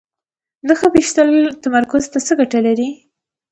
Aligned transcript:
نښه 0.67 0.87
ویشتل 0.93 1.29
تمرکز 1.63 2.03
ته 2.11 2.19
څه 2.27 2.33
ګټه 2.39 2.59
لري؟ 2.65 2.89